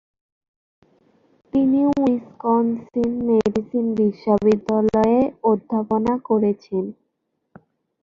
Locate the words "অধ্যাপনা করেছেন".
5.51-6.83